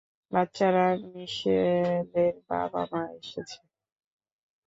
[0.31, 3.57] বাচ্চারা, মিশেলের বাবা-মা এসেছে।